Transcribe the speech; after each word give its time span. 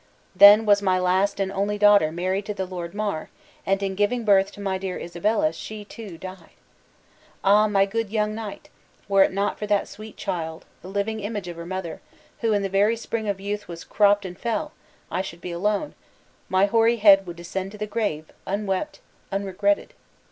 Then 0.35 0.65
was 0.65 0.81
my 0.81 0.97
last 0.97 1.39
and 1.39 1.51
only 1.51 1.77
daughter 1.77 2.11
married 2.11 2.47
to 2.47 2.55
the 2.55 2.65
Lord 2.65 2.95
Mar; 2.95 3.29
and 3.67 3.83
in 3.83 3.93
giving 3.93 4.25
birth 4.25 4.51
to 4.53 4.59
my 4.59 4.79
dear 4.79 4.97
Isabella 4.97 5.53
she, 5.53 5.85
too, 5.85 6.17
died. 6.17 6.55
Ah, 7.43 7.67
my 7.67 7.85
good 7.85 8.09
young 8.09 8.33
knight, 8.33 8.69
were 9.07 9.21
it 9.21 9.31
not 9.31 9.59
for 9.59 9.67
that 9.67 9.87
sweet 9.87 10.17
child, 10.17 10.65
the 10.81 10.87
living 10.87 11.19
image 11.19 11.47
of 11.47 11.55
her 11.57 11.67
mother, 11.67 12.01
who 12.39 12.51
in 12.51 12.63
the 12.63 12.67
very 12.67 12.95
spring 12.97 13.27
of 13.27 13.39
youth 13.39 13.67
was 13.67 13.83
cropped 13.83 14.25
and 14.25 14.39
fell, 14.39 14.71
I 15.11 15.21
should 15.21 15.39
be 15.39 15.51
alone: 15.51 15.93
my 16.49 16.65
hoary 16.65 16.95
head 16.97 17.27
would 17.27 17.35
descend 17.35 17.71
to 17.73 17.77
the 17.77 17.85
grave, 17.85 18.31
unwept, 18.47 19.01
unregretted!" 19.31 19.93